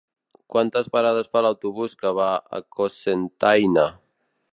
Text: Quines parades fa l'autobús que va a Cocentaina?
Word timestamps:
Quines 0.53 0.87
parades 0.95 1.29
fa 1.37 1.43
l'autobús 1.47 1.93
que 1.99 2.13
va 2.21 2.31
a 2.61 2.63
Cocentaina? 2.79 3.85